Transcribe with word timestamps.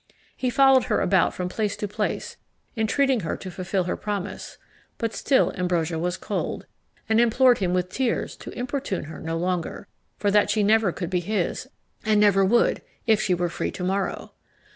He 0.35 0.49
followed 0.49 0.85
her 0.85 0.99
about 0.99 1.31
from 1.35 1.47
place 1.47 1.77
to 1.77 1.87
place, 1.87 2.35
entreating 2.75 3.19
her 3.19 3.37
to 3.37 3.51
fulfil 3.51 3.83
her 3.83 3.95
promise: 3.95 4.57
but 4.97 5.13
still 5.13 5.53
Ambrosia 5.55 5.99
was 5.99 6.17
cold, 6.17 6.65
and 7.07 7.21
implored 7.21 7.59
him 7.59 7.71
with 7.75 7.89
tears 7.89 8.35
to 8.37 8.49
importune 8.57 9.03
her 9.03 9.19
no 9.21 9.37
longer; 9.37 9.85
for 10.17 10.31
that 10.31 10.49
she 10.49 10.63
never 10.63 10.91
could 10.91 11.11
be 11.11 11.19
his, 11.19 11.67
and 12.03 12.19
never 12.19 12.43
would, 12.43 12.81
if 13.05 13.21
she 13.21 13.35
were 13.35 13.47
free 13.47 13.69
to 13.69 13.83
morrow. 13.83 14.31